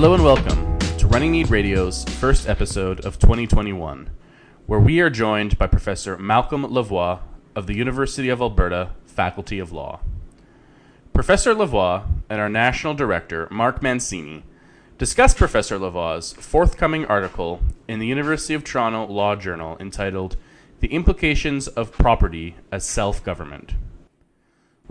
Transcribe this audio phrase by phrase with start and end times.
[0.00, 4.08] Hello and welcome to Runnymede Radio's first episode of 2021,
[4.64, 7.18] where we are joined by Professor Malcolm Lavoie
[7.54, 10.00] of the University of Alberta Faculty of Law.
[11.12, 14.42] Professor Lavoie and our National Director, Mark Mancini,
[14.96, 20.38] discussed Professor Lavoie's forthcoming article in the University of Toronto Law Journal entitled
[20.80, 23.74] The Implications of Property as Self Government.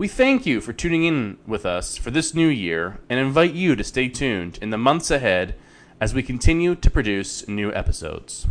[0.00, 3.76] We thank you for tuning in with us for this new year and invite you
[3.76, 5.56] to stay tuned in the months ahead
[6.00, 8.46] as we continue to produce new episodes.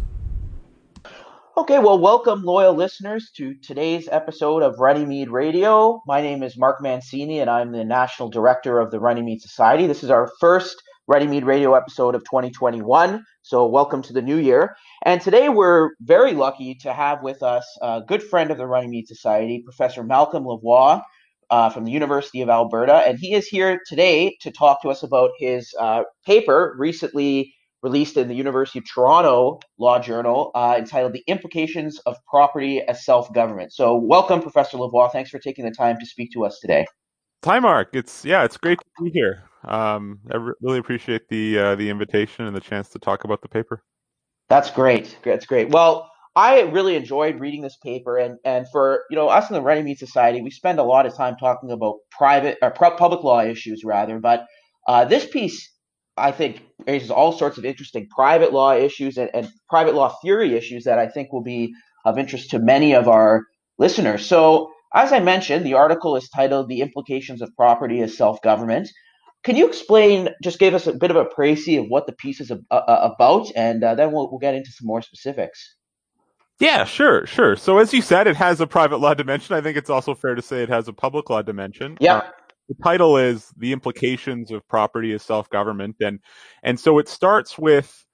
[1.58, 6.03] Okay, well, welcome, loyal listeners, to today's episode of Runnymede Radio.
[6.05, 9.88] My name is Mark Mancini, and I'm the National Director of the Runnymede Society.
[9.88, 14.75] This is our first Runnymede Radio episode of 2021, so welcome to the new year.
[15.03, 19.08] And today we're very lucky to have with us a good friend of the Runnymede
[19.08, 21.02] Society, Professor Malcolm Lavoie
[21.50, 25.03] uh, from the University of Alberta, and he is here today to talk to us
[25.03, 31.14] about his uh, paper recently released in the University of Toronto Law Journal uh, entitled
[31.14, 35.11] "The Implications of Property as Self-Government." So, welcome, Professor Lavoie.
[35.11, 36.86] Thanks for taking the time to speak to us today.
[37.45, 37.89] Hi, Mark.
[37.94, 39.44] It's yeah, it's great to be here.
[39.64, 43.42] Um, I re- really appreciate the uh, the invitation and the chance to talk about
[43.42, 43.83] the paper.
[44.50, 45.17] That's great.
[45.23, 45.70] That's great.
[45.70, 49.61] Well, I really enjoyed reading this paper, and and for you know us in the
[49.61, 53.83] Runnymede Society, we spend a lot of time talking about private or public law issues
[53.83, 54.19] rather.
[54.19, 54.45] But
[54.88, 55.71] uh, this piece,
[56.17, 60.55] I think, raises all sorts of interesting private law issues and, and private law theory
[60.55, 61.73] issues that I think will be
[62.05, 63.43] of interest to many of our
[63.77, 64.25] listeners.
[64.25, 68.88] So, as I mentioned, the article is titled "The Implications of Property as Self-Government."
[69.43, 70.30] Can you explain?
[70.43, 73.83] Just give us a bit of a précis of what the piece is about, and
[73.83, 75.75] uh, then we'll we'll get into some more specifics.
[76.59, 77.55] Yeah, sure, sure.
[77.55, 79.55] So as you said, it has a private law dimension.
[79.55, 81.97] I think it's also fair to say it has a public law dimension.
[82.02, 82.17] Yeah.
[82.17, 82.31] Uh,
[82.67, 86.19] the title is the implications of property as self-government, and
[86.61, 88.05] and so it starts with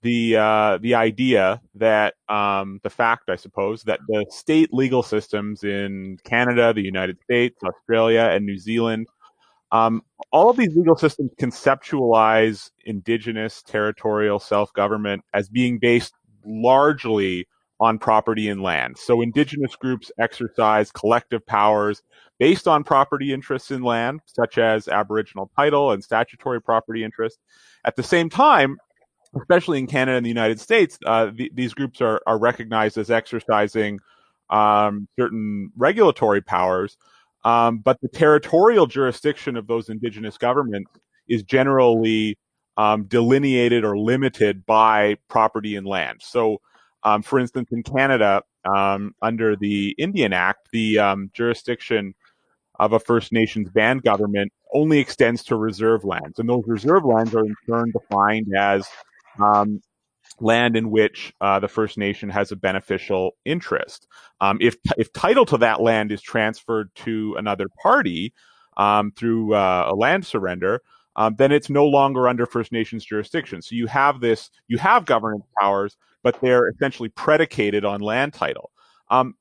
[0.00, 5.64] the uh, the idea that um, the fact, I suppose, that the state legal systems
[5.64, 9.08] in Canada, the United States, Australia, and New Zealand,
[9.70, 10.00] um,
[10.32, 16.14] all of these legal systems conceptualize indigenous territorial self-government as being based
[16.46, 17.46] largely
[17.80, 18.98] on property and land.
[18.98, 22.02] So indigenous groups exercise collective powers
[22.38, 27.38] based on property interests in land, such as Aboriginal title and statutory property interest.
[27.84, 28.76] At the same time,
[29.38, 33.10] especially in Canada and the United States, uh, th- these groups are, are recognized as
[33.10, 33.98] exercising
[34.50, 36.96] um, certain regulatory powers,
[37.44, 40.90] um, but the territorial jurisdiction of those indigenous governments
[41.28, 42.36] is generally
[42.76, 46.18] um, delineated or limited by property and land.
[46.22, 46.60] So
[47.02, 52.14] um, for instance, in Canada, um, under the Indian Act, the um, jurisdiction
[52.78, 57.34] of a First Nations band government only extends to reserve lands, and those reserve lands
[57.34, 58.88] are in turn defined as
[59.42, 59.80] um,
[60.40, 64.06] land in which uh, the First Nation has a beneficial interest.
[64.40, 68.32] Um, if if title to that land is transferred to another party
[68.76, 70.80] um, through uh, a land surrender,
[71.16, 73.62] um, then it's no longer under First Nations jurisdiction.
[73.62, 78.70] So you have this, you have governance powers, but they're essentially predicated on land title.
[79.10, 79.34] Um,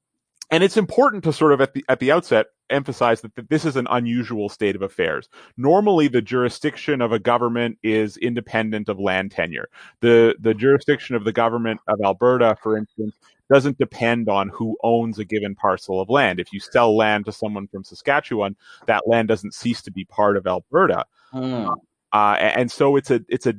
[0.51, 3.66] and it's important to sort of at the at the outset emphasize that, that this
[3.66, 5.29] is an unusual state of affairs.
[5.57, 9.69] Normally, the jurisdiction of a government is independent of land tenure.
[10.01, 13.16] The the jurisdiction of the government of Alberta, for instance,
[13.51, 16.39] doesn't depend on who owns a given parcel of land.
[16.39, 18.56] If you sell land to someone from Saskatchewan,
[18.88, 21.06] that land doesn't cease to be part of Alberta.
[21.34, 21.75] Mm.
[22.12, 23.53] Uh, and so it's a it's a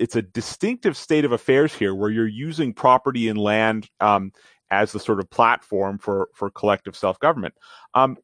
[0.00, 4.32] it's a distinctive state of affairs here where you're using property and land um,
[4.70, 7.54] as the sort of platform for for collective self government.
[7.94, 8.16] Um,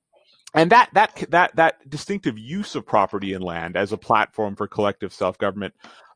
[0.54, 4.66] and that that that that distinctive use of property and land as a platform for
[4.66, 5.74] collective self government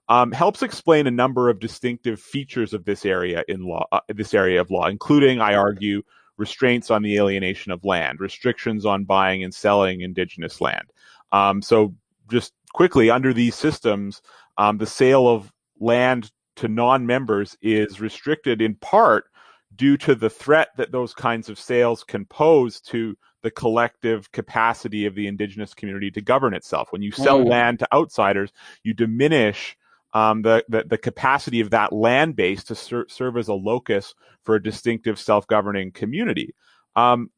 [0.09, 4.35] um, helps explain a number of distinctive features of this area in law, uh, this
[4.35, 6.03] area of law, including, I argue,
[6.37, 10.91] restraints on the alienation of land, restrictions on buying and selling indigenous land.
[11.31, 11.95] Um, so,
[12.29, 14.21] just quickly, under these systems,
[14.61, 19.25] um, the sale of land to non-members is restricted in part
[19.75, 25.07] due to the threat that those kinds of sales can pose to the collective capacity
[25.07, 26.93] of the indigenous community to govern itself.
[26.93, 27.49] When you sell mm.
[27.49, 28.53] land to outsiders,
[28.85, 29.79] you diminish
[30.13, 34.15] um, the, the, the capacity of that land base to ser- serve as a locus
[34.45, 36.55] for a distinctive self-governing community.
[36.97, 37.31] Um,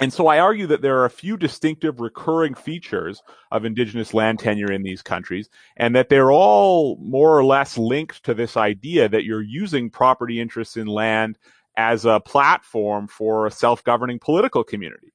[0.00, 4.38] and so I argue that there are a few distinctive recurring features of indigenous land
[4.38, 9.08] tenure in these countries, and that they're all more or less linked to this idea
[9.08, 11.38] that you're using property interests in land
[11.76, 15.12] as a platform for a self-governing political community.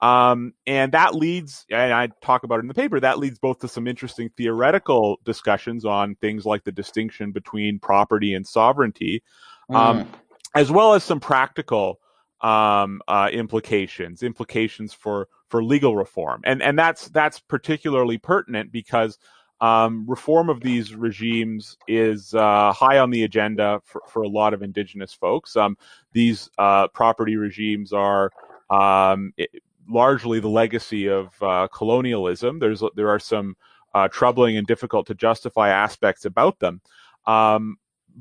[0.00, 3.58] Um, and that leads, and I talk about it in the paper, that leads both
[3.60, 9.24] to some interesting theoretical discussions on things like the distinction between property and sovereignty,
[9.70, 10.06] um, mm.
[10.54, 11.98] as well as some practical
[12.40, 19.18] um, uh, implications, implications for for legal reform, and and that's that's particularly pertinent because
[19.60, 24.54] um, reform of these regimes is uh, high on the agenda for, for a lot
[24.54, 25.56] of indigenous folks.
[25.56, 25.76] Um,
[26.12, 28.30] these uh, property regimes are
[28.70, 29.50] um, it,
[29.88, 32.58] largely the legacy of uh, colonialism.
[32.58, 33.56] There's there are some
[33.94, 36.80] uh, troubling and difficult to justify aspects about them,
[37.26, 37.78] um,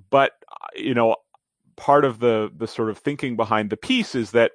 [0.10, 0.32] but
[0.76, 1.18] you know,
[1.78, 4.52] part of the the sort of thinking behind the piece is that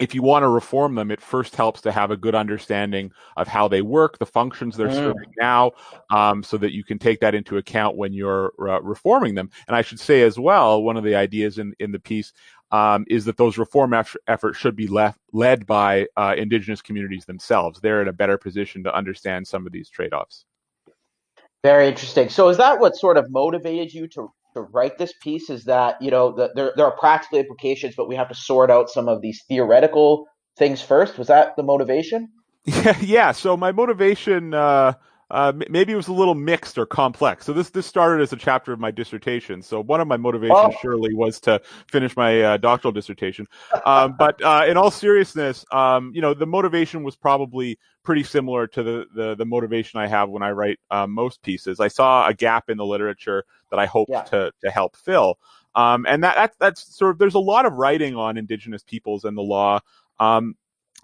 [0.00, 3.46] if you want to reform them, it first helps to have a good understanding of
[3.46, 4.94] how they work, the functions they're mm.
[4.94, 5.70] serving now,
[6.10, 9.50] um, so that you can take that into account when you're uh, reforming them.
[9.68, 12.32] And I should say as well, one of the ideas in, in the piece
[12.72, 17.24] um, is that those reform eff- efforts should be left, led by uh, indigenous communities
[17.24, 17.80] themselves.
[17.80, 20.44] They're in a better position to understand some of these trade offs.
[21.62, 22.28] Very interesting.
[22.28, 25.50] So, is that what sort of motivated you to to write this piece?
[25.50, 28.70] Is that you know the, there there are practical implications, but we have to sort
[28.70, 31.18] out some of these theoretical things first.
[31.18, 32.28] Was that the motivation?
[32.66, 33.32] Yeah, yeah.
[33.32, 34.54] So my motivation.
[34.54, 34.94] Uh,
[35.34, 37.44] uh, maybe it was a little mixed or complex.
[37.44, 39.62] So this this started as a chapter of my dissertation.
[39.62, 40.78] So one of my motivations oh.
[40.80, 43.48] surely was to finish my uh, doctoral dissertation.
[43.84, 48.68] Um, but uh, in all seriousness, um, you know, the motivation was probably pretty similar
[48.68, 51.80] to the the, the motivation I have when I write um, most pieces.
[51.80, 54.22] I saw a gap in the literature that I hoped yeah.
[54.22, 55.40] to to help fill.
[55.74, 59.24] Um, and that, that that's sort of there's a lot of writing on indigenous peoples
[59.24, 59.80] and the law.
[60.20, 60.54] Um,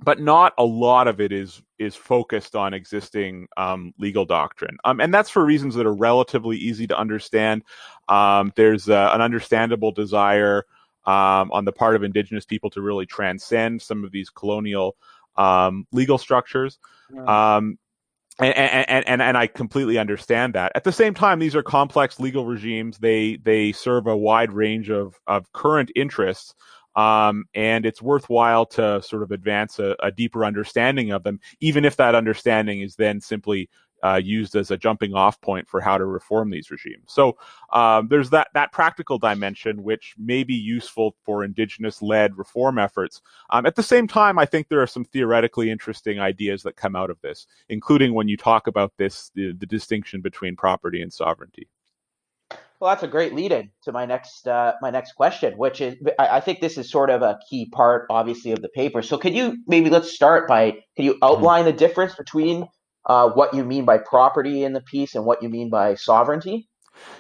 [0.02, 5.00] but not a lot of it is is focused on existing um, legal doctrine, um,
[5.00, 7.62] and that's for reasons that are relatively easy to understand.
[8.08, 10.64] Um, there's uh, an understandable desire
[11.06, 14.96] um, on the part of indigenous people to really transcend some of these colonial
[15.36, 16.78] um, legal structures.
[17.26, 17.78] Um,
[18.38, 20.72] and, and, and, and I completely understand that.
[20.74, 22.98] At the same time, these are complex legal regimes.
[22.98, 26.54] They they serve a wide range of, of current interests
[27.00, 31.84] um, and it's worthwhile to sort of advance a, a, deeper understanding of them, even
[31.84, 33.70] if that understanding is then simply
[34.02, 37.04] uh, used as a jumping off point for how to reform these regimes.
[37.06, 37.36] So
[37.72, 43.22] um, there's that that practical dimension which may be useful for indigenous led reform efforts.
[43.50, 46.96] Um, at the same time, I think there are some theoretically interesting ideas that come
[46.96, 51.12] out of this, including when you talk about this the, the distinction between property and
[51.12, 51.68] sovereignty.
[52.80, 56.38] Well, that's a great lead-in to my next uh, my next question, which is I,
[56.38, 59.02] I, think this is sort of a key part, obviously, of the paper.
[59.02, 62.66] So, could you maybe let's start by can you outline the difference between
[63.04, 66.70] uh, what you mean by property in the piece and what you mean by sovereignty?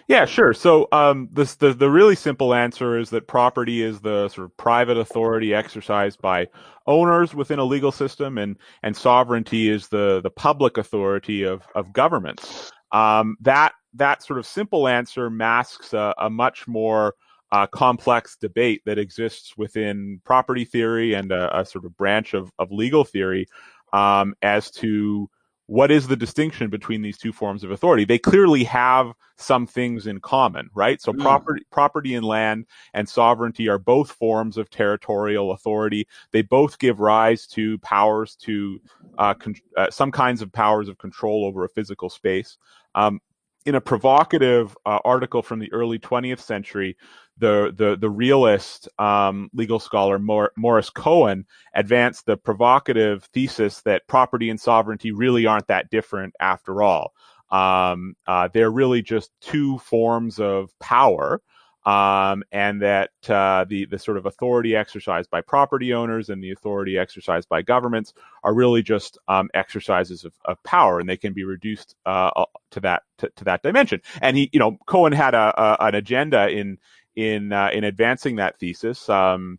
[0.08, 0.54] Yeah, sure.
[0.54, 4.56] So, um, this, the the really simple answer is that property is the sort of
[4.56, 6.48] private authority exercised by
[6.86, 11.92] owners within a legal system, and and sovereignty is the the public authority of of
[11.92, 12.72] governments.
[12.92, 17.14] Um, that that sort of simple answer masks a, a much more
[17.52, 22.52] uh, complex debate that exists within property theory and a, a sort of branch of,
[22.58, 23.46] of legal theory
[23.92, 25.28] um, as to
[25.66, 28.04] what is the distinction between these two forms of authority?
[28.04, 31.00] They clearly have some things in common, right?
[31.00, 31.20] So mm.
[31.20, 36.08] property, property and land and sovereignty are both forms of territorial authority.
[36.32, 38.80] They both give rise to powers to
[39.16, 42.58] uh, con- uh, some kinds of powers of control over a physical space.
[42.96, 43.20] Um,
[43.66, 46.96] in a provocative uh, article from the early 20th century,
[47.38, 54.06] the the the realist um, legal scholar Mor- Morris Cohen advanced the provocative thesis that
[54.06, 57.12] property and sovereignty really aren't that different after all.
[57.50, 61.42] Um, uh, they're really just two forms of power
[61.86, 66.50] um, and that uh, the the sort of authority exercised by property owners and the
[66.50, 68.12] authority exercised by governments
[68.44, 72.44] are really just um, exercises of, of, power, and they can be reduced uh, uh,
[72.70, 74.00] to that to, to, that dimension.
[74.20, 76.78] And he, you know, Cohen had a, a an agenda in
[77.16, 79.08] in uh, in advancing that thesis.
[79.08, 79.58] Um,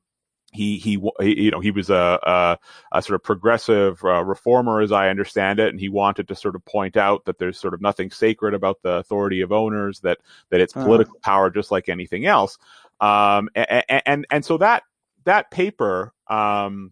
[0.51, 2.57] he, he, you know, he was a, a,
[2.91, 6.55] a sort of progressive uh, reformer, as I understand it, and he wanted to sort
[6.55, 10.19] of point out that there's sort of nothing sacred about the authority of owners, that
[10.49, 10.85] that it's uh-huh.
[10.85, 11.19] political uh.
[11.23, 12.57] power just like anything else.
[12.99, 14.83] Um, and, and, and so that
[15.23, 16.91] that paper, um,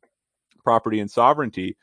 [0.64, 1.76] property and sovereignty,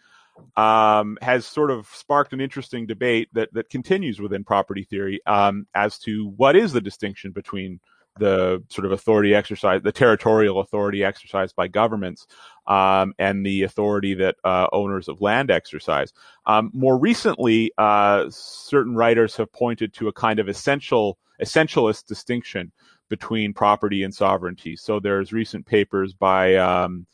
[0.56, 5.66] um, has sort of sparked an interesting debate that that continues within property theory um,
[5.75, 7.80] as to what is the distinction between
[8.18, 12.26] the sort of authority exercise, the territorial authority exercised by governments,
[12.66, 16.12] um, and the authority that uh, owners of land exercise.
[16.46, 22.73] Um, more recently, uh, certain writers have pointed to a kind of essential essentialist distinction
[23.08, 24.76] between property and sovereignty.
[24.76, 27.06] So there's recent papers by um,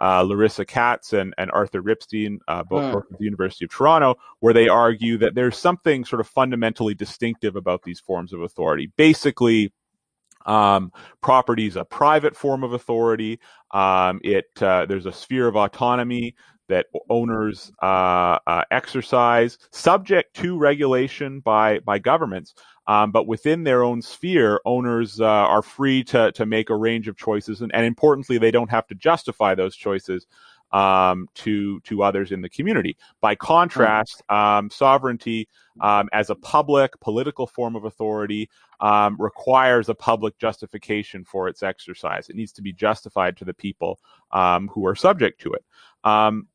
[0.00, 2.96] uh, Larissa Katz and, and Arthur Ripstein, uh, both, mm.
[3.12, 7.56] at the University of Toronto, where they argue that there's something sort of fundamentally distinctive
[7.56, 8.90] about these forms of authority.
[8.96, 9.72] Basically,
[10.46, 13.40] um, property is a private form of authority.
[13.70, 16.34] Um, it uh, there's a sphere of autonomy
[16.68, 22.54] that owners uh, uh, exercise, subject to regulation by by governments.
[22.88, 27.08] Um, but within their own sphere, owners uh, are free to to make a range
[27.08, 30.26] of choices, and, and importantly, they don't have to justify those choices
[30.72, 32.96] um, to to others in the community.
[33.20, 35.48] By contrast, um, sovereignty
[35.80, 38.48] um, as a public political form of authority
[38.80, 42.28] um, requires a public justification for its exercise.
[42.28, 43.98] It needs to be justified to the people
[44.32, 45.64] um, who are subject to it.
[46.04, 46.48] Um,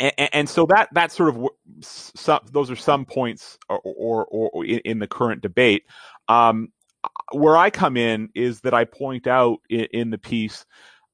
[0.00, 1.48] and, and, so that that sort of
[1.80, 5.84] some, those are some points or, or, or in, the current debate.
[6.28, 6.68] Um,
[7.32, 10.64] where I come in is that I point out in, in the piece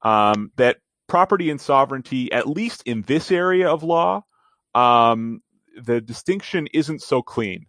[0.03, 4.23] um, that property and sovereignty, at least in this area of law,
[4.73, 5.41] um,
[5.81, 7.65] the distinction isn't so clean.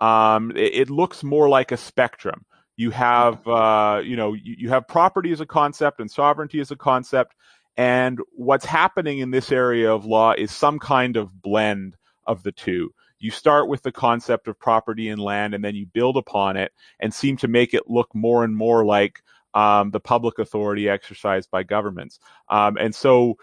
[0.00, 2.44] Um, it, it, looks more like a spectrum.
[2.76, 6.70] You have, uh, you know, you, you, have property as a concept and sovereignty as
[6.70, 7.34] a concept,
[7.76, 12.52] and what's happening in this area of law is some kind of blend of the
[12.52, 12.94] two.
[13.18, 16.72] You start with the concept of property and land, and then you build upon it
[16.98, 19.22] and seem to make it look more and more like
[19.54, 22.18] um, the public authority exercised by governments.
[22.48, 23.36] Um, and so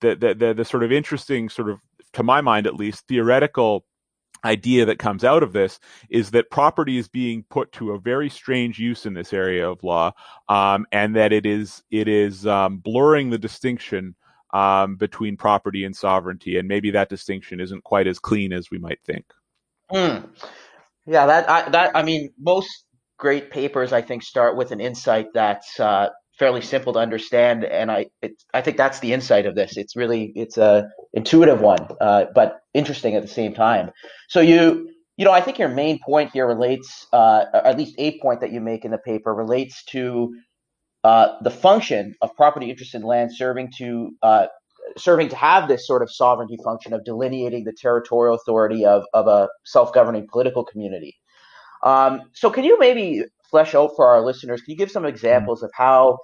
[0.00, 1.78] the, the, the, the sort of interesting, sort of,
[2.14, 3.84] to my mind at least, theoretical
[4.44, 5.78] idea that comes out of this
[6.10, 9.82] is that property is being put to a very strange use in this area of
[9.84, 10.12] law,
[10.48, 14.14] um, and that it is it is um, blurring the distinction
[14.52, 18.78] um, between property and sovereignty, and maybe that distinction isn't quite as clean as we
[18.78, 19.24] might think.
[19.92, 20.28] Mm.
[21.06, 22.84] Yeah, that I, that I mean, most
[23.22, 26.08] great papers I think start with an insight that's uh,
[26.40, 29.76] fairly simple to understand, and I it, I think that's the insight of this.
[29.76, 33.92] It's really it's a intuitive one, uh, but interesting at the same time.
[34.28, 38.18] So you you know I think your main point here relates, uh, at least a
[38.18, 40.34] point that you make in the paper relates to
[41.04, 44.46] uh, the function of property interest in land serving to uh,
[44.96, 49.28] serving to have this sort of sovereignty function of delineating the territorial authority of, of
[49.28, 51.16] a self-governing political community.
[51.82, 55.62] Um, so can you maybe flesh out for our listeners, can you give some examples
[55.62, 56.18] of how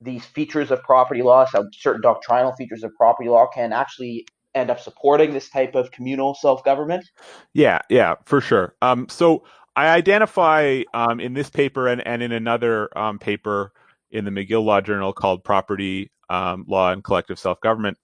[0.00, 4.70] these features of property law, some certain doctrinal features of property law can actually end
[4.70, 7.08] up supporting this type of communal self-government?
[7.54, 8.74] Yeah, yeah, for sure.
[8.82, 9.44] Um, so
[9.76, 13.72] I identify um, in this paper and, and in another um, paper
[14.10, 17.96] in the McGill Law Journal called Property um, Law and Collective Self-Government,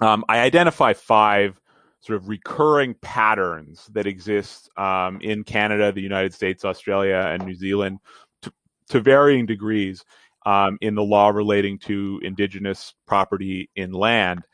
[0.00, 1.58] um, I identify five
[2.04, 7.54] sort of recurring patterns that exist um, in Canada, the United States, Australia, and New
[7.54, 7.98] Zealand
[8.42, 8.52] to,
[8.90, 10.04] to varying degrees
[10.44, 14.46] um, in the law relating to Indigenous property in land.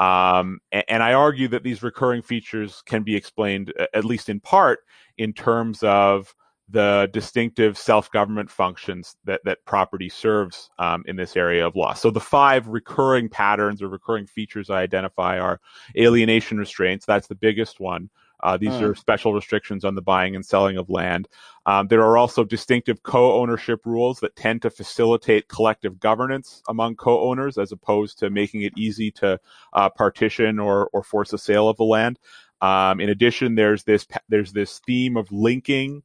[0.00, 4.40] Um, and, and, I argue that these recurring features can be explained, at least in
[4.40, 4.80] part,
[5.16, 6.34] in terms of
[6.68, 11.94] the distinctive self-government functions that, that property serves um, in this area of law.
[11.94, 15.60] So the five recurring patterns or recurring features I identify are
[15.96, 17.06] alienation restraints.
[17.06, 18.10] That's the biggest one.
[18.42, 18.82] Uh, these mm.
[18.82, 21.26] are special restrictions on the buying and selling of land.
[21.64, 27.58] Um, there are also distinctive co-ownership rules that tend to facilitate collective governance among co-owners,
[27.58, 29.40] as opposed to making it easy to
[29.72, 32.18] uh, partition or or force a sale of the land.
[32.60, 36.02] Um, in addition, there's this there's this theme of linking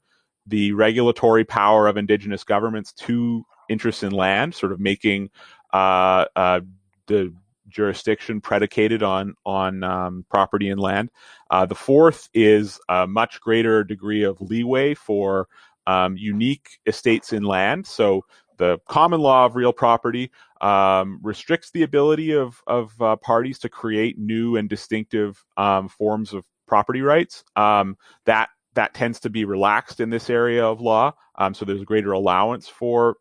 [0.48, 5.30] the regulatory power of indigenous governments to interests in land, sort of making
[5.74, 6.62] uh, uh,
[7.08, 7.34] the
[7.68, 11.10] jurisdiction predicated on on um, property and land.
[11.50, 15.48] Uh, the fourth is a much greater degree of leeway for
[15.88, 17.88] um, unique estates in land.
[17.88, 18.26] So
[18.58, 23.70] the common law of real property um, restricts the ability of of uh, parties to
[23.70, 27.44] create new and distinctive um, forms of property rights.
[27.56, 31.14] Um, that that tends to be relaxed in this area of law.
[31.36, 33.18] Um, so there's a greater allowance for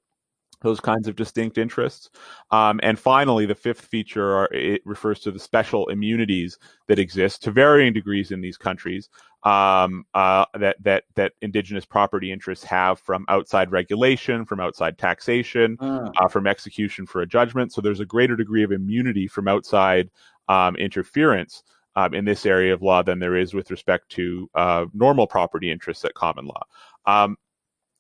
[0.62, 2.10] those kinds of distinct interests.
[2.50, 7.42] Um, and finally, the fifth feature are, it refers to the special immunities that exist
[7.44, 9.08] to varying degrees in these countries
[9.44, 15.78] um, uh, that that that indigenous property interests have from outside regulation, from outside taxation,
[15.78, 16.12] mm.
[16.20, 17.72] uh, from execution for a judgment.
[17.72, 20.10] So there's a greater degree of immunity from outside
[20.48, 21.62] um, interference
[21.96, 25.70] um, in this area of law than there is with respect to uh, normal property
[25.70, 26.62] interests at common law.
[27.06, 27.36] Um,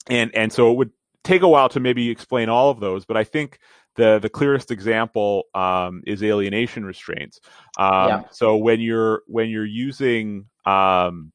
[0.08, 0.90] and and so it would
[1.24, 3.58] take a while to maybe explain all of those, but I think
[3.96, 7.40] the the clearest example um, is alienation restraints.
[7.78, 8.22] Um, yeah.
[8.30, 11.32] So when you're when you're using um,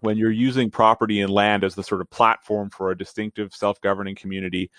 [0.00, 4.14] when you're using property and land as the sort of platform for a distinctive self-governing
[4.14, 4.70] community,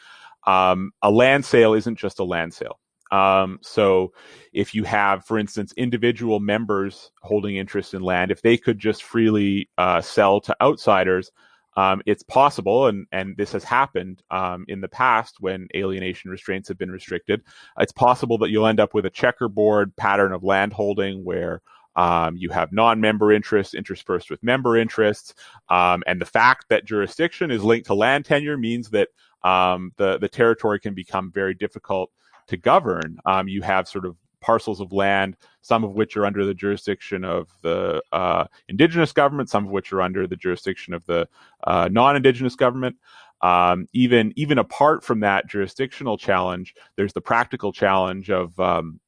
[0.48, 2.80] um, a land sale isn't just a land sale.
[3.12, 4.14] Um, so
[4.54, 9.04] if you have, for instance, individual members holding interest in land, if they could just
[9.04, 11.32] freely uh, sell to outsiders,
[11.78, 16.68] um, it's possible, and, and this has happened um, in the past when alienation restraints
[16.68, 17.44] have been restricted.
[17.80, 21.62] It's possible that you'll end up with a checkerboard pattern of landholding where
[21.96, 25.34] um, you have non-member interests interspersed with member interests,
[25.70, 29.10] um, and the fact that jurisdiction is linked to land tenure means that
[29.44, 32.12] um, the the territory can become very difficult
[32.48, 33.18] to govern.
[33.26, 37.24] Um, you have sort of parcels of land, some of which are under the jurisdiction
[37.24, 41.28] of the uh, indigenous government, some of which are under the jurisdiction of the
[41.66, 42.98] uh, non-indigenous government.
[43.42, 49.00] Um, even even apart from that jurisdictional challenge, there's the practical challenge of um,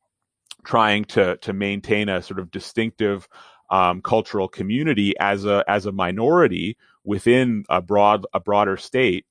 [0.64, 3.28] trying to to maintain a sort of distinctive
[3.70, 9.26] um, cultural community as a as a minority within a broad a broader state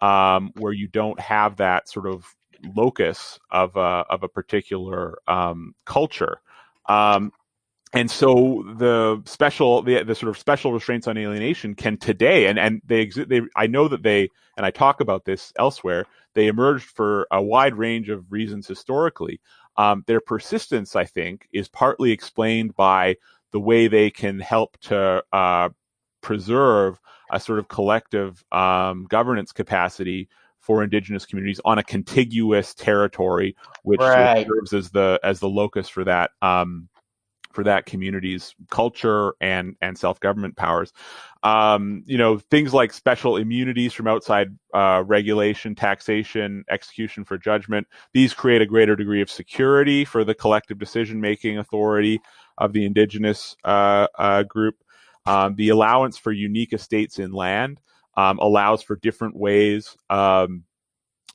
[0.00, 2.36] um, where you don't have that sort of
[2.74, 6.40] locus of a of a particular um, culture.
[6.88, 7.32] Um,
[7.92, 12.58] and so the special the, the sort of special restraints on alienation can today and
[12.58, 16.48] and they exist they I know that they and I talk about this elsewhere they
[16.48, 19.40] emerged for a wide range of reasons historically
[19.76, 23.16] um, their persistence, I think, is partly explained by
[23.52, 25.68] the way they can help to uh,
[26.22, 26.98] preserve
[27.30, 30.28] a sort of collective um, governance capacity
[30.66, 33.54] for indigenous communities on a contiguous territory,
[33.84, 34.44] which right.
[34.44, 36.88] serves as the as the locus for that um,
[37.52, 40.92] for that community's culture and and self government powers.
[41.44, 47.86] Um, you know, things like special immunities from outside uh, regulation, taxation, execution for judgment.
[48.12, 52.20] These create a greater degree of security for the collective decision making authority
[52.58, 54.82] of the indigenous uh, uh, group.
[55.26, 57.80] Um, the allowance for unique estates in land
[58.16, 60.64] um, allows for different ways um,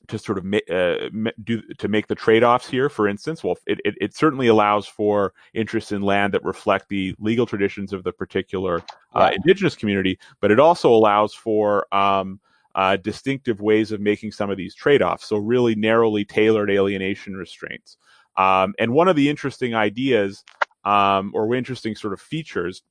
[0.07, 1.09] to sort of uh,
[1.43, 2.89] do to make the trade-offs here.
[2.89, 7.15] For instance, well, it, it, it, certainly allows for interests in land that reflect the
[7.19, 12.39] legal traditions of the particular uh, indigenous community, but it also allows for um,
[12.75, 15.27] uh, distinctive ways of making some of these trade-offs.
[15.27, 17.97] So really narrowly tailored alienation restraints.
[18.37, 20.43] Um, and one of the interesting ideas
[20.83, 22.81] um, or interesting sort of features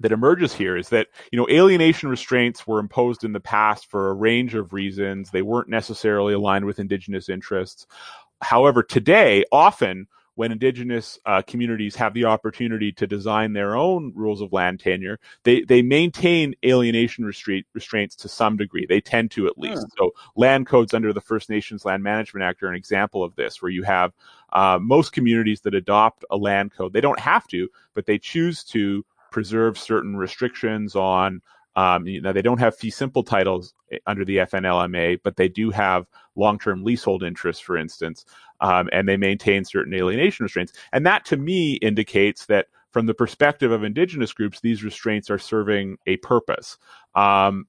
[0.00, 4.10] that emerges here is that you know alienation restraints were imposed in the past for
[4.10, 7.86] a range of reasons they weren't necessarily aligned with indigenous interests
[8.40, 10.06] however today often
[10.38, 15.18] when indigenous uh, communities have the opportunity to design their own rules of land tenure,
[15.42, 18.86] they, they maintain alienation restraint, restraints to some degree.
[18.86, 19.82] They tend to at least.
[19.82, 19.98] Hmm.
[19.98, 23.60] So land codes under the First Nations Land Management Act are an example of this,
[23.60, 24.12] where you have
[24.52, 26.92] uh, most communities that adopt a land code.
[26.92, 31.40] They don't have to, but they choose to preserve certain restrictions on
[31.78, 35.48] um, you know, they don't have fee simple titles eh, under the FNLMA, but they
[35.48, 38.24] do have long term leasehold interests, for instance,
[38.60, 40.72] um, and they maintain certain alienation restraints.
[40.92, 45.38] And that to me indicates that from the perspective of indigenous groups, these restraints are
[45.38, 46.78] serving a purpose.
[47.14, 47.68] Um,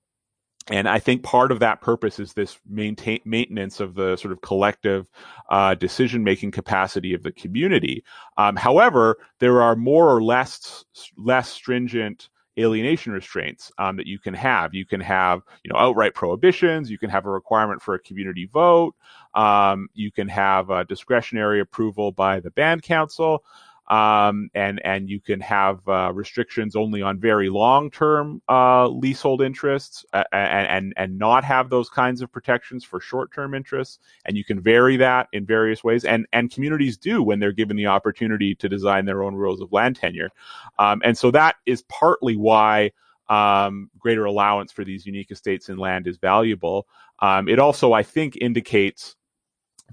[0.67, 4.41] and I think part of that purpose is this maintain maintenance of the sort of
[4.41, 5.07] collective
[5.49, 8.03] uh, decision making capacity of the community.
[8.37, 10.85] Um, however, there are more or less
[11.17, 14.73] less stringent alienation restraints um, that you can have.
[14.73, 16.91] You can have, you know, outright prohibitions.
[16.91, 18.95] You can have a requirement for a community vote.
[19.33, 23.43] Um, you can have a discretionary approval by the band council
[23.89, 29.41] um, and and you can have uh, restrictions only on very long term uh, leasehold
[29.41, 33.99] interests and, and and not have those kinds of protections for short term interests.
[34.25, 36.05] And you can vary that in various ways.
[36.05, 39.71] And and communities do when they're given the opportunity to design their own rules of
[39.71, 40.29] land tenure.
[40.77, 42.91] Um, and so that is partly why
[43.27, 46.87] um, greater allowance for these unique estates in land is valuable.
[47.19, 49.15] Um, it also I think indicates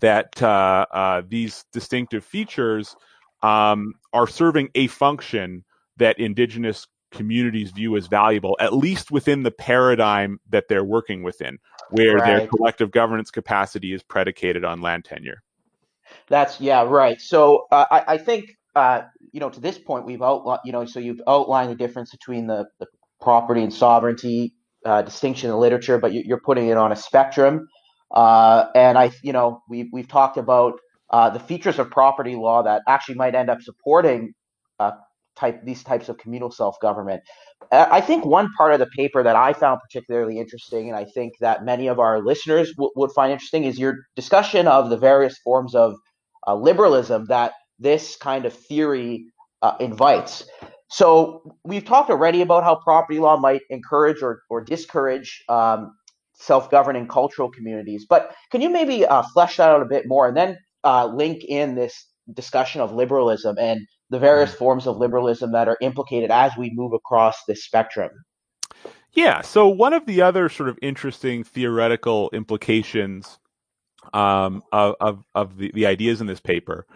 [0.01, 2.95] that uh, uh, these distinctive features
[3.43, 5.65] um, are serving a function
[5.97, 11.59] that indigenous communities view as valuable, at least within the paradigm that they're working within,
[11.91, 12.27] where right.
[12.27, 15.43] their collective governance capacity is predicated on land tenure.
[16.29, 17.21] That's yeah, right.
[17.21, 20.85] So uh, I, I, think uh, you know to this point we've outlined you know
[20.85, 22.87] so you've outlined the difference between the, the
[23.21, 26.97] property and sovereignty uh, distinction in the literature, but you, are putting it on a
[26.97, 27.69] spectrum.
[28.13, 30.79] Uh, and I you know we've we've talked about
[31.11, 34.33] uh, the features of property law that actually might end up supporting
[34.79, 34.93] uh,
[35.37, 37.23] type these types of communal self government.
[37.73, 41.35] I think one part of the paper that I found particularly interesting, and I think
[41.41, 45.39] that many of our listeners w- would find interesting, is your discussion of the various
[45.39, 45.95] forms of
[46.47, 49.27] uh, liberalism that this kind of theory
[49.63, 50.45] uh, invites.
[50.89, 55.93] So we've talked already about how property law might encourage or, or discourage um,
[56.35, 60.37] self-governing cultural communities, but can you maybe uh, flesh that out a bit more, and
[60.37, 64.59] then uh, link in this discussion of liberalism and the various mm-hmm.
[64.59, 68.11] forms of liberalism that are implicated as we move across this spectrum.
[69.13, 69.41] Yeah.
[69.41, 73.39] So one of the other sort of interesting theoretical implications
[74.13, 76.87] um, of, of, of the, the ideas in this paper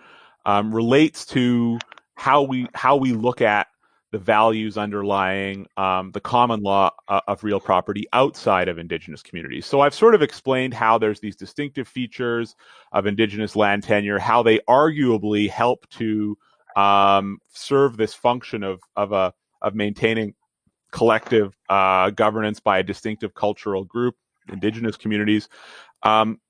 [0.47, 1.79] um, relates to
[2.15, 3.67] how we how we look at
[4.13, 9.67] the values underlying um, the common law uh, of real property outside of indigenous communities.
[9.67, 12.57] So I've sort of explained how there's these distinctive features
[12.93, 16.37] of indigenous land tenure, how they arguably help to
[16.77, 20.35] um, serve this function of of a of maintaining
[20.91, 24.17] collective uh, governance by a distinctive cultural group,
[24.49, 25.49] indigenous communities.
[26.03, 26.41] Um,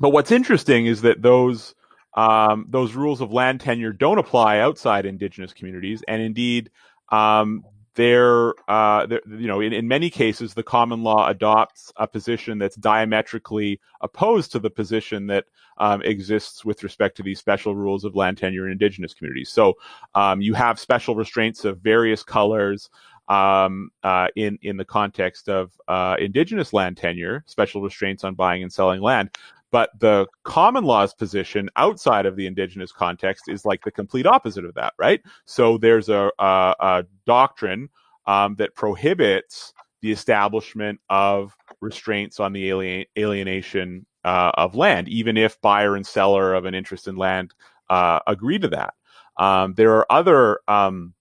[0.00, 1.74] but what's interesting is that those
[2.16, 6.70] um, those rules of land tenure don't apply outside indigenous communities, and indeed,
[7.10, 12.06] um, they're, uh, they're, you know, in, in many cases, the common law adopts a
[12.06, 15.46] position that's diametrically opposed to the position that
[15.78, 19.48] um, exists with respect to these special rules of land tenure in indigenous communities.
[19.48, 19.74] So
[20.14, 22.90] um, you have special restraints of various colors.
[23.28, 28.62] Um, uh, in in the context of uh, indigenous land tenure, special restraints on buying
[28.62, 29.30] and selling land.
[29.72, 34.64] But the common law's position outside of the indigenous context is like the complete opposite
[34.64, 35.20] of that, right?
[35.44, 37.88] So there's a, a, a doctrine
[38.26, 45.36] um, that prohibits the establishment of restraints on the alien, alienation uh, of land, even
[45.36, 47.54] if buyer and seller of an interest in land
[47.90, 48.94] uh, agree to that.
[49.36, 51.14] Um, there are other um,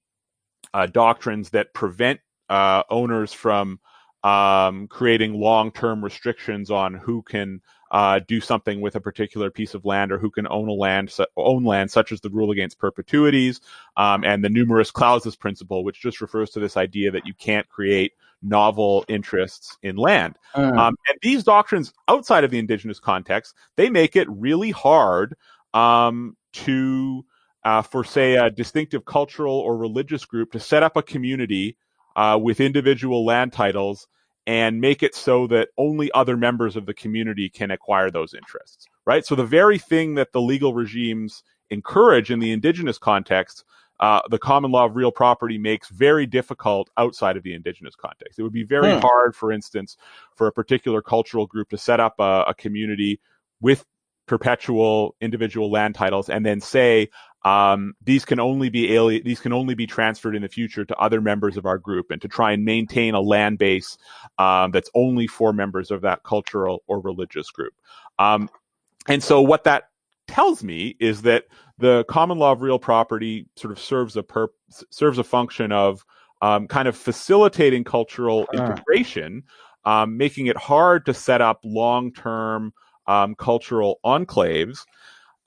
[0.74, 3.80] uh, doctrines that prevent uh, owners from
[4.24, 7.62] um, creating long-term restrictions on who can
[7.96, 11.16] uh, do something with a particular piece of land or who can own a land
[11.38, 13.62] own land, such as the rule against perpetuities
[13.96, 17.70] um, and the numerus clausus principle, which just refers to this idea that you can't
[17.70, 18.12] create
[18.44, 20.38] novel interests in land.
[20.58, 20.78] Mm.
[20.78, 25.38] Um, and these doctrines outside of the indigenous context, they make it really hard
[25.74, 27.24] um, to
[27.64, 31.78] uh, for say a distinctive cultural or religious group to set up a community
[32.18, 34.10] uh, with individual land titles
[34.48, 38.88] and make it so that only other members of the community can acquire those interests,
[39.06, 39.26] right?
[39.26, 43.64] So the very thing that the legal regimes encourage in the indigenous context,
[44.00, 48.38] uh, the common law of real property makes very difficult outside of the indigenous context.
[48.38, 49.00] It would be very hmm.
[49.00, 49.98] hard, for instance,
[50.36, 53.20] for a particular cultural group to set up a, a community
[53.62, 53.86] with
[54.28, 57.10] perpetual individual land titles and then say
[57.46, 60.98] um, these can only be alien, these can only be transferred in the future to
[60.98, 63.98] other members of our group and to try and maintain a land base
[64.40, 67.74] um, that's only for members of that cultural or religious group.
[68.18, 68.50] Um,
[69.08, 69.90] and so what that
[70.28, 71.46] tells me is that
[71.78, 74.50] the common law of real property sort of serves a perp-
[74.90, 76.04] serves a function of
[76.42, 78.64] um, kind of facilitating cultural uh.
[78.64, 79.44] integration,
[79.86, 82.74] um, making it hard to set up long term
[83.06, 84.80] um, cultural enclaves.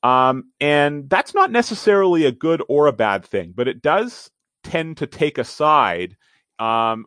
[0.03, 4.31] Um, and that's not necessarily a good or a bad thing, but it does
[4.63, 6.17] tend to take a side
[6.59, 7.07] um,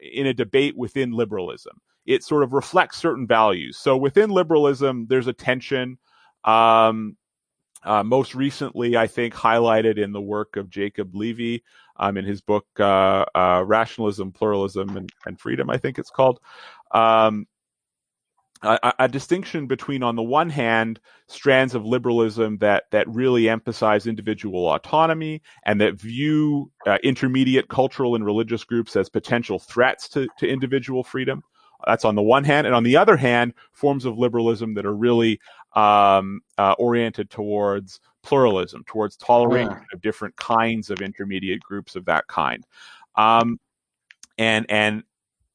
[0.00, 1.80] in a debate within liberalism.
[2.04, 3.78] It sort of reflects certain values.
[3.78, 5.98] So within liberalism, there's a tension.
[6.44, 7.16] Um,
[7.84, 11.62] uh, most recently, I think, highlighted in the work of Jacob Levy
[11.96, 16.40] um, in his book uh, uh, Rationalism, Pluralism, and, and, Freedom, I think it's called.
[16.92, 17.46] Um,
[18.62, 24.06] a, a, distinction between, on the one hand, strands of liberalism that that really emphasize
[24.06, 30.28] individual autonomy and that view uh, intermediate cultural and religious groups as potential threats to,
[30.38, 31.42] to individual freedom.
[31.86, 34.94] That's on the one hand, and on the other hand, forms of liberalism that are
[34.94, 35.40] really
[35.74, 39.86] um, uh, oriented towards pluralism, towards toleration yeah.
[39.92, 42.64] of different kinds of intermediate groups of that kind.
[43.16, 43.58] Um,
[44.38, 45.02] and and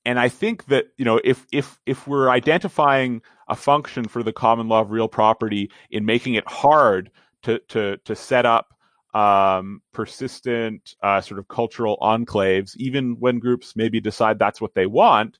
[0.08, 4.32] and I think that you know if if if we're identifying a function for the
[4.32, 7.12] common law of real property in making it hard
[7.44, 8.74] to to to set up
[9.14, 14.86] um, persistent uh, sort of cultural enclaves, even when groups maybe decide that's what they
[14.86, 15.40] want.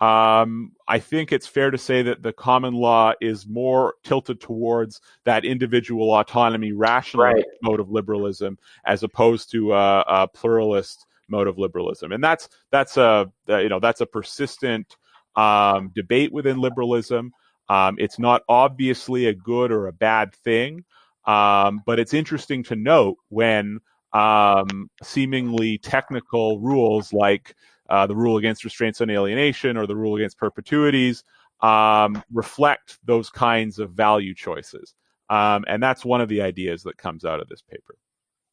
[0.00, 5.00] Um, I think it's fair to say that the common law is more tilted towards
[5.24, 7.44] that individual autonomy, rational right.
[7.62, 12.96] mode of liberalism, as opposed to a, a pluralist mode of liberalism, and that's that's
[12.96, 14.96] a you know that's a persistent
[15.36, 17.32] um, debate within liberalism.
[17.68, 20.84] Um, it's not obviously a good or a bad thing,
[21.26, 23.80] um, but it's interesting to note when
[24.12, 27.54] um, seemingly technical rules like
[27.88, 31.24] uh, the rule against restraints on alienation or the rule against perpetuities
[31.60, 34.94] um, reflect those kinds of value choices.
[35.30, 37.96] Um, and that's one of the ideas that comes out of this paper.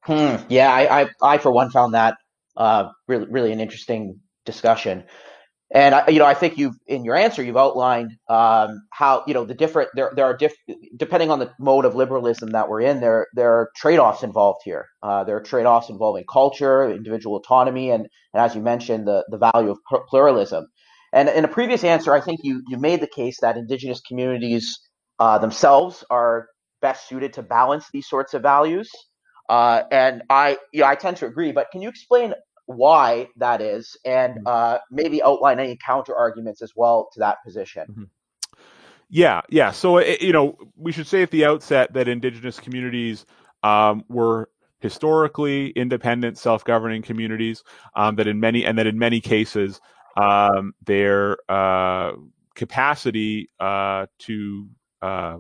[0.04, 0.44] Hmm.
[0.50, 2.18] Yeah, I, I, I, for one, found that
[2.58, 5.04] uh, really, really an interesting discussion.
[5.74, 9.34] And I, you know, I think you've in your answer you've outlined um, how you
[9.34, 10.54] know the different there there are diff,
[10.98, 14.62] depending on the mode of liberalism that we're in there there are trade offs involved
[14.66, 14.88] here.
[15.02, 19.24] Uh, there are trade offs involving culture, individual autonomy, and, and as you mentioned the
[19.30, 20.68] the value of pluralism.
[21.14, 24.78] And in a previous answer, I think you you made the case that indigenous communities
[25.20, 26.48] uh, themselves are
[26.82, 28.90] best suited to balance these sorts of values.
[29.50, 31.52] Uh, and I, yeah, I tend to agree.
[31.52, 32.34] But can you explain
[32.66, 34.48] why that is, and mm-hmm.
[34.48, 37.86] uh, maybe outline any counter arguments as well to that position.
[37.90, 38.04] Mm-hmm.
[39.10, 39.72] Yeah, yeah.
[39.72, 43.26] So eh, you know, we should say at the outset that indigenous communities
[43.64, 44.50] um, were
[44.80, 47.64] historically independent, self-governing communities.
[47.96, 49.82] Um, that in many and that in many cases,
[50.16, 52.14] um, their uh,
[52.56, 54.70] capacity uh, to
[55.02, 55.38] uh,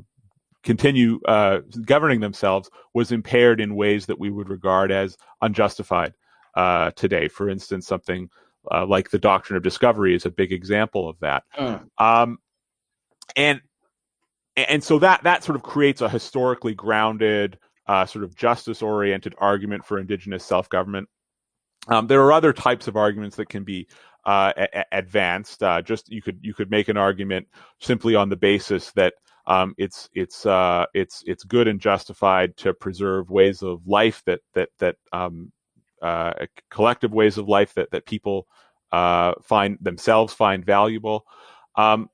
[0.64, 6.14] continue uh, governing themselves was impaired in ways that we would regard as unjustified
[6.56, 7.28] uh, today.
[7.28, 8.30] For instance, something
[8.70, 11.44] uh, like the doctrine of discovery is a big example of that.
[11.58, 11.88] Mm.
[11.98, 12.38] Um,
[13.36, 13.62] and
[14.56, 19.34] and so that that sort of creates a historically grounded, uh, sort of justice oriented
[19.38, 21.10] argument for indigenous self government.
[21.88, 23.88] Um, there are other types of arguments that can be
[24.26, 25.64] uh, a- advanced.
[25.64, 27.48] Uh, just you could you could make an argument
[27.80, 29.14] simply on the basis that
[29.48, 34.42] um, it's it's uh, it's it's good and justified to preserve ways of life that
[34.54, 35.52] that that um,
[36.02, 36.34] uh,
[36.70, 38.48] collective ways of life that that people
[38.92, 41.26] uh, find themselves find valuable.
[41.76, 42.10] Um,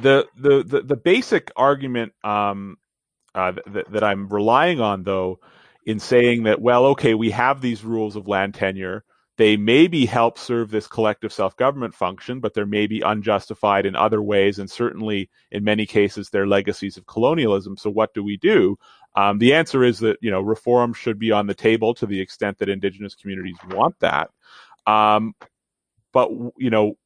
[0.00, 2.76] the, the the the basic argument um,
[3.34, 5.40] uh, that, that I'm relying on, though,
[5.86, 9.04] in saying that well, okay, we have these rules of land tenure.
[9.36, 14.22] They maybe help serve this collective self government function, but they're maybe unjustified in other
[14.22, 17.76] ways, and certainly in many cases they're legacies of colonialism.
[17.76, 18.78] So what do we do?
[19.16, 22.20] Um, the answer is that you know reform should be on the table to the
[22.20, 24.30] extent that indigenous communities want that.
[24.86, 25.34] Um,
[26.12, 26.96] but you know,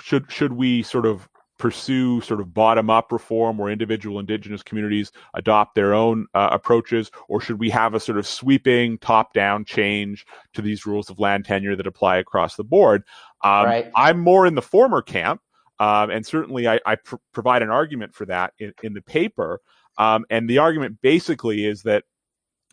[0.00, 1.28] should should we sort of
[1.60, 7.10] pursue sort of bottom up reform where individual indigenous communities adopt their own uh, approaches,
[7.28, 11.20] or should we have a sort of sweeping top down change to these rules of
[11.20, 13.04] land tenure that apply across the board?
[13.44, 13.90] Um, right.
[13.94, 15.42] I'm more in the former camp.
[15.78, 19.60] Um, and certainly I, I pr- provide an argument for that in, in the paper.
[19.96, 22.04] Um, and the argument basically is that,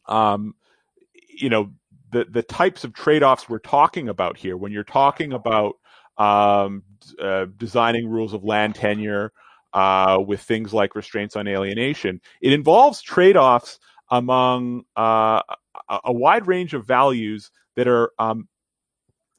[0.08, 0.56] um,
[1.30, 1.71] you know,
[2.12, 5.76] the the types of trade offs we're talking about here, when you're talking about
[6.17, 6.84] um,
[7.21, 9.32] uh, designing rules of land tenure
[9.73, 15.41] uh, with things like restraints on alienation, it involves trade offs among uh,
[15.89, 18.47] a, a, wide range of values that are um,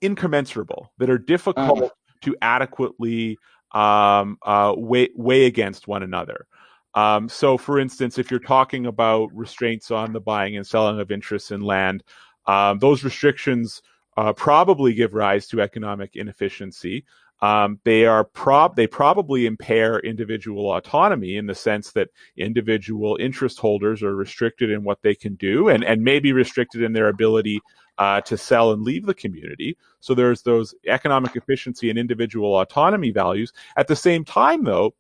[0.00, 1.88] incommensurable, that are difficult uh-huh.
[2.22, 3.38] to adequately
[3.72, 6.46] um, uh, weigh, weigh against one another.
[6.94, 11.10] Um, so, for instance, if you're talking about restraints on the buying and selling of
[11.10, 12.02] interests in land,
[12.46, 13.82] um, those restrictions
[14.18, 17.04] uh, probably give rise to economic inefficiency.
[17.40, 23.61] Um, they are prob they probably impair individual autonomy in the sense that individual interest
[23.61, 27.07] holders are restricted in what they can do and, and may be restricted in their
[27.07, 27.61] ability
[27.98, 29.76] uh, to sell and leave the community.
[30.00, 33.52] So there's those economic efficiency and individual autonomy values.
[33.76, 34.96] At the same time, though,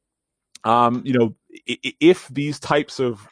[0.62, 1.34] um, you know,
[1.66, 3.26] if these types of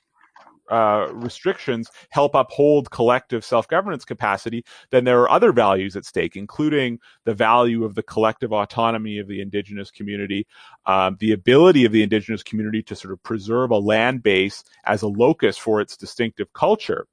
[0.70, 6.36] uh, restrictions help uphold collective self governance capacity, then there are other values at stake,
[6.36, 10.46] including the value of the collective autonomy of the indigenous community,
[10.86, 15.02] um, the ability of the indigenous community to sort of preserve a land base as
[15.02, 17.06] a locus for its distinctive culture.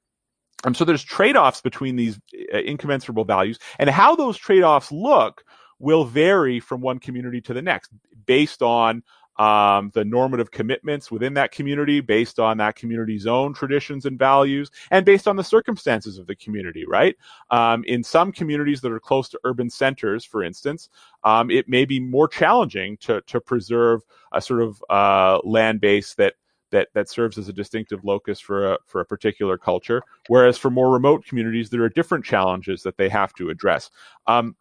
[0.64, 2.18] And so there's trade offs between these
[2.52, 5.44] uh, incommensurable values, and how those trade offs look
[5.78, 7.90] will vary from one community to the next
[8.26, 9.02] based on
[9.36, 14.70] um, the normative commitments within that community based on that community's own traditions and values
[14.90, 17.16] and based on the circumstances of the community, right?
[17.50, 20.88] Um, in some communities that are close to urban centers, for instance,
[21.24, 26.14] um, it may be more challenging to, to preserve a sort of uh, land base
[26.14, 26.34] that
[26.70, 30.02] that that serves as a distinctive locus for a for a particular culture.
[30.26, 33.90] Whereas for more remote communities, there are different challenges that they have to address.
[34.26, 34.56] Um,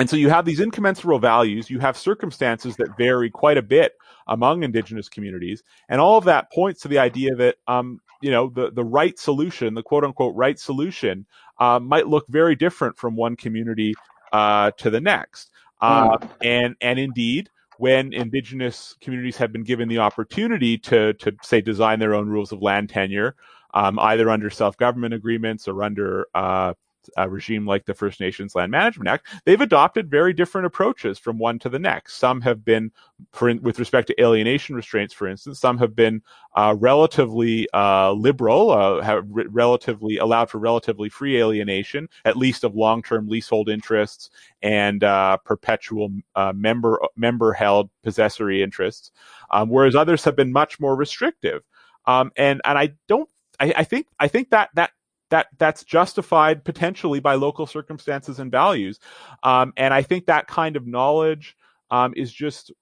[0.00, 3.98] and so you have these incommensurable values, you have circumstances that vary quite a bit
[4.28, 8.48] among indigenous communities, and all of that points to the idea that um, you know
[8.48, 11.26] the the right solution, the quote unquote right solution,
[11.58, 13.94] uh, might look very different from one community
[14.32, 15.50] uh, to the next.
[15.82, 21.60] Uh, and and indeed, when indigenous communities have been given the opportunity to to say
[21.60, 23.36] design their own rules of land tenure,
[23.74, 26.72] um, either under self government agreements or under uh,
[27.16, 31.38] a regime like the First Nations Land Management Act, they've adopted very different approaches from
[31.38, 32.14] one to the next.
[32.14, 32.90] Some have been,
[33.32, 36.22] for, with respect to alienation restraints, for instance, some have been
[36.54, 42.64] uh, relatively uh, liberal, uh, have re- relatively allowed for relatively free alienation, at least
[42.64, 44.30] of long-term leasehold interests
[44.62, 49.10] and uh, perpetual uh, member member held possessory interests,
[49.50, 51.62] um, whereas others have been much more restrictive.
[52.06, 53.28] Um, and and I don't
[53.60, 54.90] I, I, think I think that that
[55.30, 59.00] that that's justified potentially by local circumstances and values.
[59.42, 61.56] Um, and I think that kind of knowledge
[61.90, 62.72] um, is just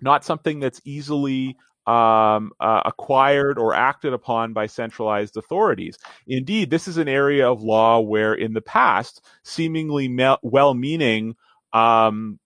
[0.00, 5.98] not something that's easily um, uh, acquired or acted upon by centralized authorities.
[6.26, 11.34] Indeed, this is an area of law where, in the past, seemingly me- well-meaning
[11.72, 12.38] um,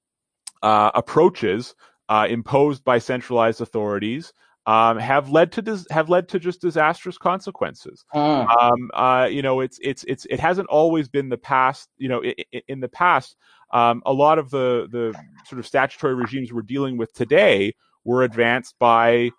[0.63, 1.75] uh, approaches
[2.09, 4.33] uh, imposed by centralized authorities
[4.67, 8.05] um, have led to dis- have led to just disastrous consequences.
[8.15, 8.49] Mm.
[8.49, 11.89] Um, uh, you know, it's it's it's it hasn't always been the past.
[11.99, 12.35] You know, in,
[12.69, 13.37] in the past,
[13.73, 15.15] um, a lot of the the
[15.47, 19.31] sort of statutory regimes we're dealing with today were advanced by,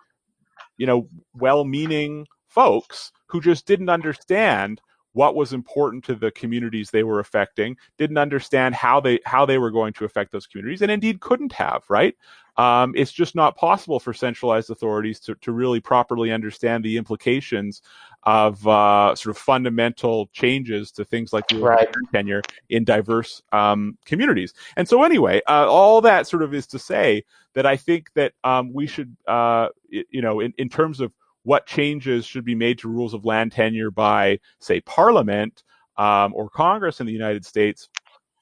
[0.78, 4.82] you know, well-meaning folks who just didn't understand
[5.14, 9.58] what was important to the communities they were affecting, didn't understand how they how they
[9.58, 11.84] were going to affect those communities, and indeed couldn't have.
[11.88, 12.16] Right?
[12.58, 17.82] Um, it's just not possible for centralized authorities to to really properly understand the implications
[18.24, 21.90] of uh, sort of fundamental changes to things like right.
[22.14, 24.54] tenure in diverse um, communities.
[24.78, 28.34] And so, anyway, uh, all that sort of is to say that I think that
[28.44, 31.12] um, we should, uh, you know, in, in terms of
[31.44, 35.64] what changes should be made to rules of land tenure by, say, Parliament
[35.98, 37.90] um, or Congress in the United States,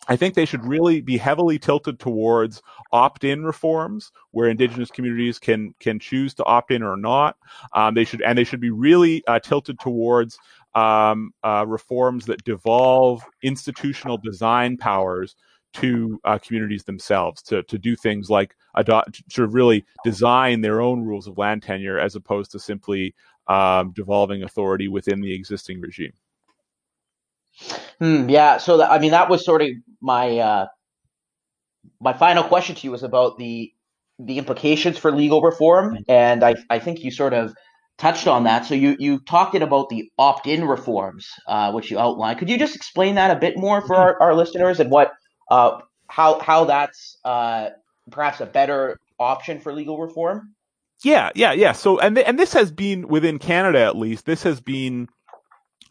[0.07, 2.61] I think they should really be heavily tilted towards
[2.91, 7.37] opt-in reforms, where Indigenous communities can can choose to opt in or not.
[7.73, 10.39] Um, they should and they should be really uh, tilted towards
[10.73, 15.35] um, uh, reforms that devolve institutional design powers
[15.73, 20.81] to uh, communities themselves to to do things like adopt, sort of really design their
[20.81, 23.13] own rules of land tenure as opposed to simply
[23.47, 26.13] um, devolving authority within the existing regime.
[28.01, 29.69] Hmm, yeah, so that, I mean that was sort of
[30.01, 30.65] my uh,
[31.99, 33.71] my final question to you was about the
[34.17, 37.53] the implications for legal reform, and I I think you sort of
[37.99, 38.65] touched on that.
[38.65, 42.39] So you you talked it about the opt in reforms, uh, which you outlined.
[42.39, 45.11] Could you just explain that a bit more for our, our listeners and what
[45.51, 47.69] uh, how how that's uh,
[48.09, 50.55] perhaps a better option for legal reform?
[51.03, 51.73] Yeah, yeah, yeah.
[51.73, 54.25] So and th- and this has been within Canada at least.
[54.25, 55.07] This has been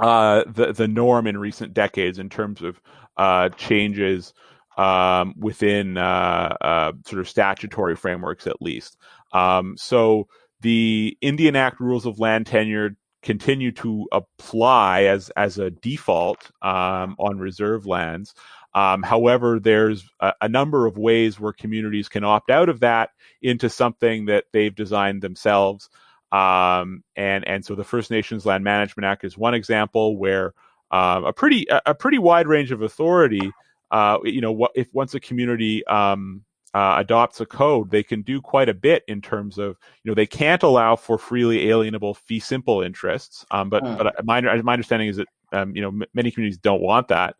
[0.00, 2.80] uh, the the norm in recent decades in terms of
[3.16, 4.32] uh, changes
[4.76, 8.96] um, within uh, uh sort of statutory frameworks at least.
[9.32, 10.28] Um, so
[10.60, 17.16] the Indian Act rules of land tenure continue to apply as as a default um,
[17.18, 18.34] on reserve lands.
[18.74, 23.10] Um, however, there's a, a, number of ways where communities can opt out of that
[23.42, 25.90] into something that they've designed themselves.
[26.32, 30.54] Um, and and so the First Nations Land Management Act is one example where
[30.90, 33.52] um, a pretty a pretty wide range of authority.
[33.90, 38.22] Uh, you know, what if once a community um, uh, adopts a code, they can
[38.22, 42.16] do quite a bit in terms of, you know, they can't allow for freely alienable
[42.16, 43.44] fee simple interests.
[43.50, 43.98] Um, but mm.
[43.98, 47.36] but my my understanding is that um, you know m- many communities don't want that.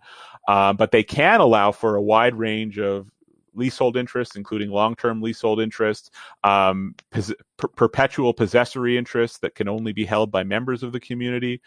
[0.49, 3.09] Um, but they can allow for a wide range of
[3.55, 6.11] leasehold interests, including long-term leasehold interests,
[6.45, 11.01] um, pos- per- perpetual possessory interests that can only be held by members of the
[11.01, 11.61] community.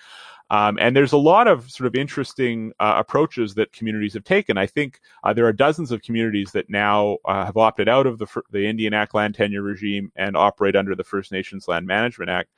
[0.50, 4.58] Um, and there's a lot of sort of interesting uh, approaches that communities have taken.
[4.58, 8.20] I think uh, there are dozens of communities that now uh, have opted out of
[8.20, 12.30] the, the Indian Act land tenure regime and operate under the First Nations Land Management
[12.30, 12.50] Act.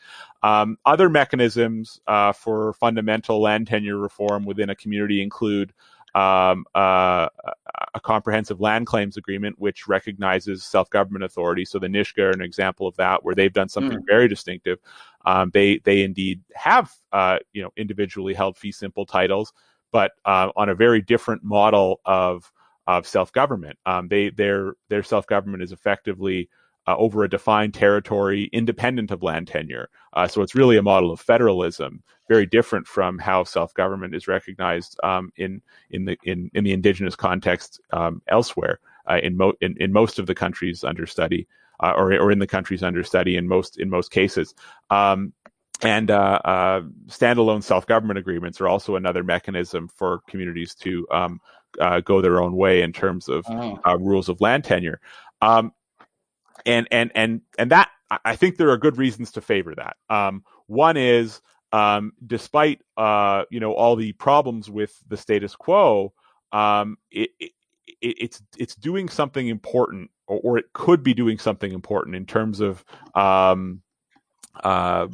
[0.43, 5.71] Um, other mechanisms uh, for fundamental land tenure reform within a community include
[6.15, 7.27] um, uh,
[7.93, 11.65] a comprehensive land claims agreement, which recognizes self government authority.
[11.65, 14.07] So the Nisga'a are an example of that, where they've done something mm.
[14.07, 14.79] very distinctive.
[15.25, 19.51] Um, they they indeed have uh, you know individually held fee simple titles,
[19.91, 22.51] but uh, on a very different model of
[22.87, 23.77] of self government.
[23.85, 26.49] Um, they their their self government is effectively
[26.87, 29.89] uh, over a defined territory independent of land tenure.
[30.13, 34.99] Uh, so it's really a model of federalism, very different from how self-government is recognized
[35.03, 35.61] um, in
[35.91, 40.19] in the in, in the indigenous context um, elsewhere uh, in, mo- in in most
[40.19, 41.47] of the countries under study,
[41.81, 44.55] uh, or or in the countries under study in most in most cases.
[44.89, 45.33] Um,
[45.81, 51.41] and uh, uh, standalone self-government agreements are also another mechanism for communities to um,
[52.05, 53.97] go their own way in terms of oh.
[53.99, 55.01] rules of land tenure.
[55.41, 55.73] Um,
[56.65, 57.89] and and and and that
[58.23, 59.97] I think there are good reasons to favor that.
[60.09, 61.41] Um, one is
[61.75, 66.13] um, despite uh, you know all the problems with the status quo,
[66.53, 67.51] um, it, it,
[68.01, 72.61] it's it's doing something important, or, or, it could be doing something important in terms
[72.61, 73.81] of um,
[74.63, 75.07] uh,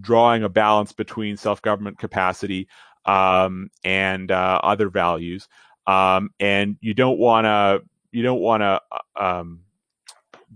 [0.00, 2.66] drawing a balance between self government capacity
[3.04, 5.48] um, and uh, other values.
[5.86, 9.60] Um, and you don't want to you don't want to uh, um,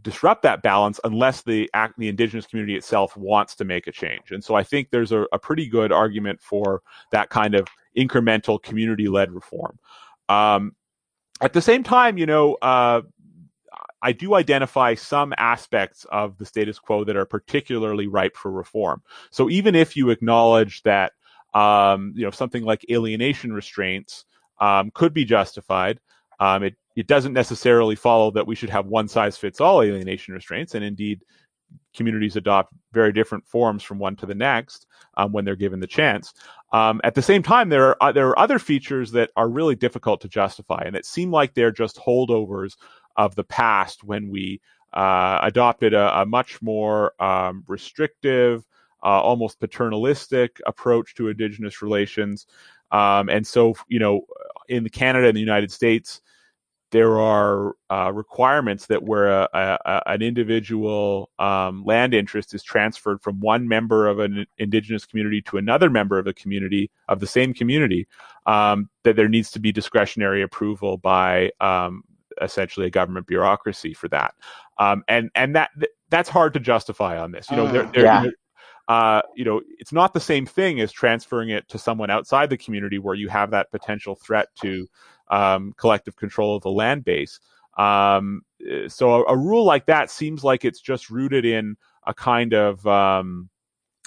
[0.02, 4.30] disrupt that balance unless the act, the indigenous community itself wants to make a change.
[4.30, 6.82] And so I think there's a, a pretty good argument for
[7.12, 9.78] that kind of incremental community led reform.
[10.28, 10.76] Um,
[11.40, 13.02] at the same time, you know, uh,
[14.02, 19.02] I do identify some aspects of the status quo that are particularly ripe for reform.
[19.30, 21.12] So even if you acknowledge that,
[21.52, 24.24] um, you know, something like alienation restraints
[24.60, 26.00] um, could be justified,
[26.40, 30.34] um, it it doesn't necessarily follow that we should have one size fits all alienation
[30.34, 31.20] restraints, and indeed,
[31.94, 34.86] communities adopt very different forms from one to the next
[35.16, 36.32] um, when they're given the chance.
[36.72, 39.76] Um, at the same time, there are uh, there are other features that are really
[39.76, 42.76] difficult to justify, and it seem like they're just holdovers
[43.16, 44.60] of the past when we
[44.92, 48.64] uh, adopted a, a, much more um, restrictive,
[49.02, 52.46] uh, almost paternalistic approach to Indigenous relations.
[52.92, 54.22] Um, and so, you know,
[54.68, 56.20] in Canada and the United States,
[56.90, 63.22] there are uh, requirements that where a, a, an individual um, land interest is transferred
[63.22, 67.26] from one member of an indigenous community to another member of a community of the
[67.26, 68.08] same community,
[68.46, 72.02] um, that there needs to be discretionary approval by um,
[72.42, 74.34] essentially a government bureaucracy for that,
[74.78, 75.70] um, and and that
[76.08, 77.48] that's hard to justify on this.
[77.50, 78.30] You know, mm, yeah.
[78.90, 82.56] Uh, you know, it's not the same thing as transferring it to someone outside the
[82.56, 84.88] community where you have that potential threat to
[85.28, 87.38] um, collective control of the land base.
[87.78, 88.42] Um,
[88.88, 92.84] so a, a, rule like that seems like it's just rooted in a kind of
[92.84, 93.48] um,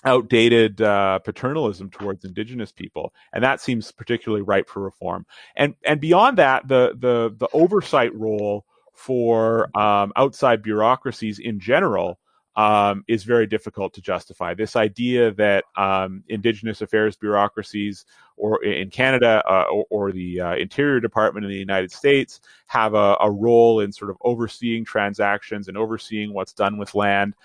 [0.04, 5.26] outdated uh, paternalism towards indigenous people, and that seems particularly ripe for reform.
[5.56, 12.20] And and beyond that, the the the oversight role for um, outside bureaucracies in general
[12.56, 14.54] um, is very difficult to justify.
[14.54, 18.06] This idea that um, Indigenous affairs bureaucracies,
[18.38, 22.94] or in Canada, uh, or, or, the uh, Interior Department in the United States, have
[22.94, 27.36] a, a, role in sort of overseeing transactions and overseeing what's done with land,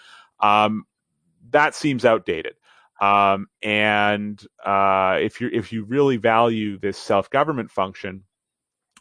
[0.41, 0.85] um,
[1.51, 2.55] that seems outdated.
[3.01, 8.25] Um, and uh, if you if you really value this self government function,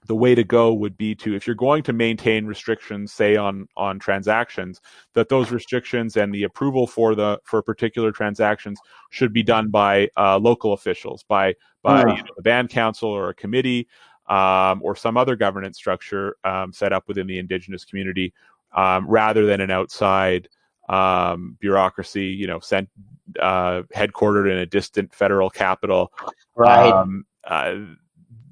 [0.05, 3.67] the way to go would be to if you're going to maintain restrictions say on
[3.75, 4.81] on transactions
[5.13, 8.79] that those restrictions and the approval for the for particular transactions
[9.09, 12.15] should be done by uh, local officials by by uh-huh.
[12.15, 13.87] you know, the band council or a committee
[14.27, 18.33] um, or some other governance structure um, set up within the indigenous community
[18.75, 20.47] um, rather than an outside
[20.89, 22.89] um, bureaucracy you know sent
[23.39, 26.11] uh, headquartered in a distant federal capital
[26.55, 27.75] right um, uh,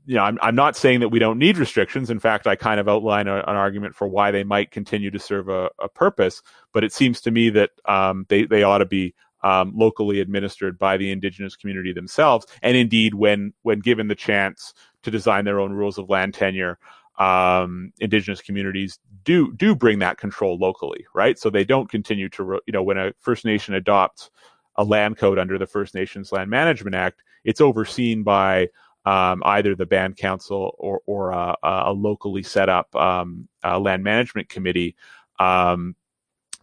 [0.05, 2.09] you know, I'm, I'm not saying that we don't need restrictions.
[2.09, 5.19] In fact, I kind of outline a, an argument for why they might continue to
[5.19, 6.41] serve a, a purpose.
[6.73, 10.77] But it seems to me that um, they they ought to be um, locally administered
[10.77, 12.45] by the indigenous community themselves.
[12.61, 16.77] And indeed, when when given the chance to design their own rules of land tenure,
[17.17, 21.39] um, indigenous communities do do bring that control locally, right?
[21.39, 24.29] So they don't continue to you know when a First Nation adopts
[24.77, 28.67] a land code under the First Nations Land Management Act, it's overseen by
[29.05, 34.49] um, either the band council or, or a, a locally set up um, land management
[34.49, 34.95] committee,
[35.39, 35.95] um,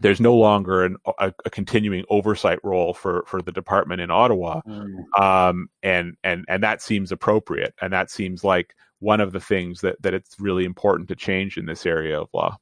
[0.01, 4.61] there's no longer an, a, a, continuing oversight role for, for the department in Ottawa,
[4.66, 5.66] mm.
[5.82, 10.01] and and and that seems appropriate, and that seems like one of the things that
[10.03, 12.57] that it's really important to change in this area of law.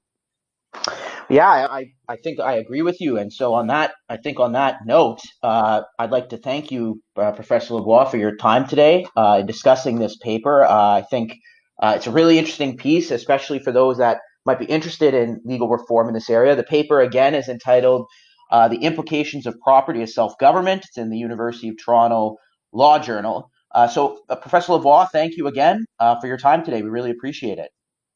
[1.31, 3.16] Yeah, I, I think I agree with you.
[3.16, 7.01] And so on that, I think on that note, uh, I'd like to thank you,
[7.16, 10.64] uh, Professor Lavoie, for your time today uh, in discussing this paper.
[10.64, 11.35] Uh, I think
[11.81, 15.68] uh, it's a really interesting piece, especially for those that might be interested in legal
[15.68, 16.57] reform in this area.
[16.57, 18.07] The paper, again, is entitled
[18.51, 20.85] uh, The Implications of Property as Self-Government.
[20.85, 22.37] It's in the University of Toronto
[22.72, 23.51] Law Journal.
[23.93, 26.83] so, Professor Lavoie, thank you again for your time today.
[26.83, 27.70] We really appreciate it.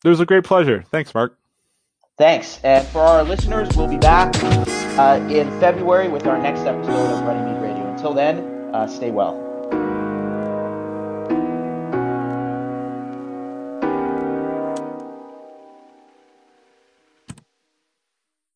[0.05, 0.83] It was a great pleasure.
[0.91, 1.39] Thanks, Mark.
[2.17, 2.61] Thanks.
[2.63, 4.33] And for our listeners, we'll be back
[4.99, 7.91] uh, in February with our next episode of Runnymede Radio.
[7.91, 8.39] Until then,
[8.73, 9.44] uh, stay well.